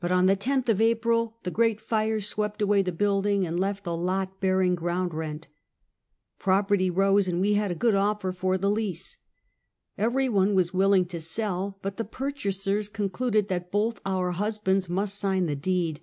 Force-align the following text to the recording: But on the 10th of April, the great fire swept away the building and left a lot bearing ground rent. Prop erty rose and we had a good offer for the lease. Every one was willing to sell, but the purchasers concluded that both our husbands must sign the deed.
But 0.00 0.10
on 0.10 0.24
the 0.24 0.34
10th 0.34 0.70
of 0.70 0.80
April, 0.80 1.36
the 1.42 1.50
great 1.50 1.78
fire 1.78 2.20
swept 2.20 2.62
away 2.62 2.80
the 2.80 2.90
building 2.90 3.46
and 3.46 3.60
left 3.60 3.86
a 3.86 3.90
lot 3.92 4.40
bearing 4.40 4.74
ground 4.74 5.12
rent. 5.12 5.48
Prop 6.38 6.70
erty 6.70 6.90
rose 6.90 7.28
and 7.28 7.38
we 7.38 7.52
had 7.52 7.70
a 7.70 7.74
good 7.74 7.94
offer 7.94 8.32
for 8.32 8.56
the 8.56 8.70
lease. 8.70 9.18
Every 9.98 10.30
one 10.30 10.54
was 10.54 10.72
willing 10.72 11.04
to 11.08 11.20
sell, 11.20 11.78
but 11.82 11.98
the 11.98 12.04
purchasers 12.06 12.88
concluded 12.88 13.48
that 13.48 13.70
both 13.70 14.00
our 14.06 14.30
husbands 14.32 14.88
must 14.88 15.18
sign 15.18 15.44
the 15.44 15.54
deed. 15.54 16.00